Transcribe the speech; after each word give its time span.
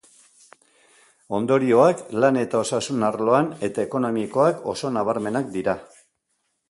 Ondorioak 1.39 2.01
lan 2.25 2.39
eta 2.43 2.61
osasun 2.63 3.05
arloan 3.09 3.51
eta 3.69 3.85
ekonomikoak 3.87 4.65
oso 4.75 4.93
nabarmenak 4.97 5.57
dira. 5.59 5.77